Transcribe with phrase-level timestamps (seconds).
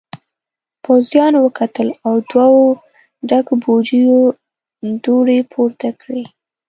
[0.83, 2.61] پوځيانو وکتل او دوو
[3.29, 4.19] ډکو بوجيو
[5.03, 6.23] دوړې پورته کړې.